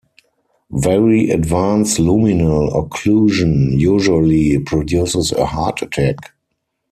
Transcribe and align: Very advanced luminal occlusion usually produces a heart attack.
Very 0.71 1.29
advanced 1.29 1.99
luminal 1.99 2.73
occlusion 2.73 3.79
usually 3.79 4.57
produces 4.57 5.31
a 5.31 5.45
heart 5.45 5.83
attack. 5.83 6.33